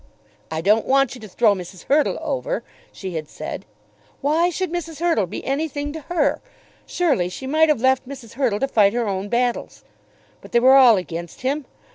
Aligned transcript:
"I 0.49 0.61
don't 0.61 0.87
want 0.87 1.13
you 1.13 1.21
to 1.21 1.27
throw 1.27 1.53
Mrs. 1.53 1.83
Hurtle 1.83 2.17
over," 2.21 2.63
she 2.91 3.13
had 3.13 3.29
said. 3.29 3.67
Why 4.19 4.49
should 4.49 4.71
Mrs. 4.73 4.99
Hurtle 4.99 5.27
be 5.27 5.45
anything 5.45 5.93
to 5.93 5.99
her? 6.09 6.41
Surely 6.87 7.29
she 7.29 7.45
might 7.45 7.69
have 7.69 7.81
left 7.81 8.09
Mrs. 8.09 8.33
Hurtle 8.33 8.59
to 8.61 8.67
fight 8.67 8.93
her 8.93 9.07
own 9.07 9.29
battles. 9.29 9.83
But 10.41 10.53
they 10.53 10.59
were 10.59 10.73
all 10.75 10.97
against 10.97 11.41
him. 11.41 11.65